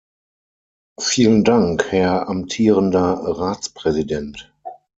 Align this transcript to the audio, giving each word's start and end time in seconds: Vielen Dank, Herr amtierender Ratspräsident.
Vielen 0.99 1.43
Dank, 1.43 1.91
Herr 1.91 2.27
amtierender 2.27 3.21
Ratspräsident. 3.23 4.51